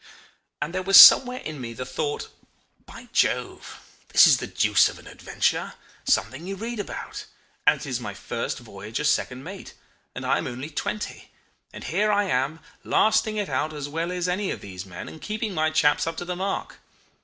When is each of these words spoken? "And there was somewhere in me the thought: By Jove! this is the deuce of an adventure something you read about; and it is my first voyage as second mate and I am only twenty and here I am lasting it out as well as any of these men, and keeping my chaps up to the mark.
"And 0.63 0.73
there 0.73 0.81
was 0.81 0.99
somewhere 0.99 1.37
in 1.37 1.61
me 1.61 1.73
the 1.73 1.85
thought: 1.85 2.27
By 2.87 3.07
Jove! 3.13 3.79
this 4.07 4.25
is 4.25 4.37
the 4.37 4.47
deuce 4.47 4.89
of 4.89 4.97
an 4.97 5.05
adventure 5.05 5.75
something 6.05 6.47
you 6.47 6.55
read 6.55 6.79
about; 6.79 7.25
and 7.67 7.79
it 7.81 7.85
is 7.85 7.99
my 7.99 8.15
first 8.15 8.57
voyage 8.57 8.99
as 8.99 9.11
second 9.11 9.43
mate 9.43 9.75
and 10.15 10.25
I 10.25 10.39
am 10.39 10.47
only 10.47 10.71
twenty 10.71 11.29
and 11.71 11.83
here 11.83 12.11
I 12.11 12.23
am 12.23 12.61
lasting 12.83 13.37
it 13.37 13.47
out 13.47 13.73
as 13.73 13.87
well 13.87 14.11
as 14.11 14.27
any 14.27 14.49
of 14.49 14.61
these 14.61 14.87
men, 14.87 15.07
and 15.07 15.21
keeping 15.21 15.53
my 15.53 15.69
chaps 15.69 16.07
up 16.07 16.17
to 16.17 16.25
the 16.25 16.35
mark. 16.35 16.79